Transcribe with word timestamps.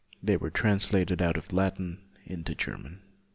They 0.23 0.35
were 0.35 0.49
translated 0.49 1.21
out 1.21 1.37
of 1.37 1.53
Latin 1.53 2.01
into 2.25 2.55
German. 2.55 3.03